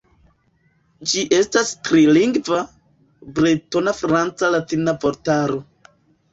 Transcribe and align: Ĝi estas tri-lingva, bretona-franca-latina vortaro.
Ĝi 1.11 1.25
estas 1.39 1.69
tri-lingva, 1.89 2.63
bretona-franca-latina 3.37 4.99
vortaro. 5.07 5.65